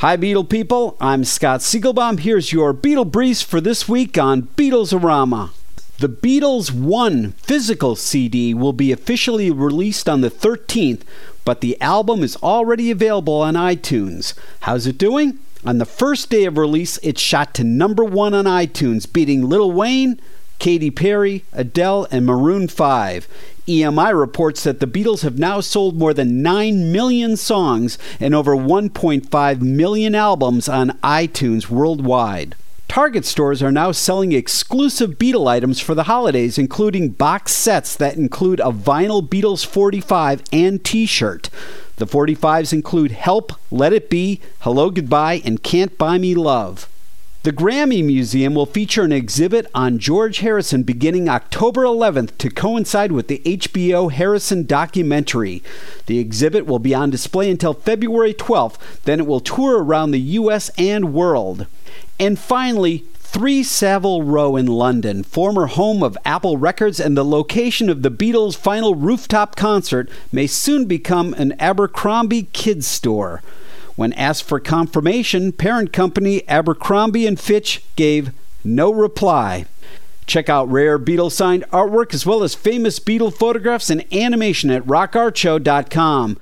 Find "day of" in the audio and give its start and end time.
16.30-16.56